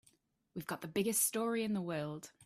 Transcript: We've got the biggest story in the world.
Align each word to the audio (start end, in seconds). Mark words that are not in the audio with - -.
We've 0.55 0.67
got 0.67 0.81
the 0.81 0.87
biggest 0.87 1.23
story 1.25 1.63
in 1.63 1.73
the 1.73 1.81
world. 1.81 2.31